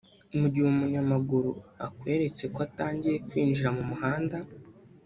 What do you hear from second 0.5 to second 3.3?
gihe umunyamaguru akweretse ko atangiye